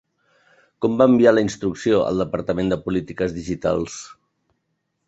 [0.85, 4.05] Com va enviar la instrucció el Departament de Polítiques Digitals?